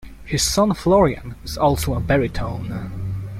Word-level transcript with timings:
His 0.25 0.41
son 0.41 0.73
Florian 0.73 1.35
is 1.43 1.59
also 1.59 1.93
a 1.93 1.99
baritone. 1.99 2.89